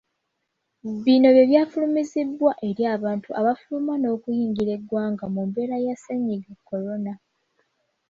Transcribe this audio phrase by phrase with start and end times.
[1.03, 7.13] Bino bye byafulumizibwa eri abantu abafuluma n'okuyingira eggwanga mu mbeera ya ssennyiga korona.